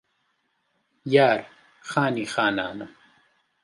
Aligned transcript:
یار 1.13 1.39
خانی 1.81 2.25
خانانم 2.25 2.89